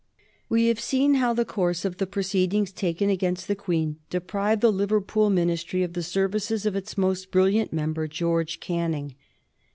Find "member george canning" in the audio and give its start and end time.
7.71-9.13